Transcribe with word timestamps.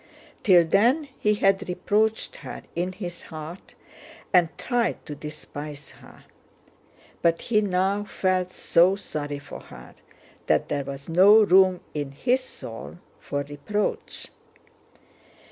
Till 0.41 0.65
then 0.65 1.09
he 1.19 1.35
had 1.35 1.69
reproached 1.69 2.37
her 2.37 2.63
in 2.75 2.91
his 2.93 3.21
heart 3.21 3.75
and 4.33 4.49
tried 4.57 5.05
to 5.05 5.13
despise 5.13 5.91
her, 5.91 6.23
but 7.21 7.39
he 7.39 7.61
now 7.61 8.05
felt 8.05 8.51
so 8.51 8.95
sorry 8.95 9.37
for 9.37 9.59
her 9.61 9.93
that 10.47 10.69
there 10.69 10.85
was 10.85 11.07
no 11.07 11.43
room 11.43 11.81
in 11.93 12.13
his 12.13 12.41
soul 12.41 12.97
for 13.19 13.43
reproach. 13.43 14.29